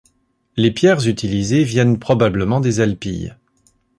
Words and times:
Les 0.57 0.71
pierres 0.71 1.07
utilisées 1.07 1.63
viennent 1.63 1.99
probablement 1.99 2.59
des 2.59 2.79
Alpilles. 2.79 3.35